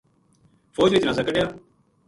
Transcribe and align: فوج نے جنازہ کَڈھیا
فوج 0.73 0.89
نے 0.93 0.99
جنازہ 1.01 1.21
کَڈھیا 1.27 1.45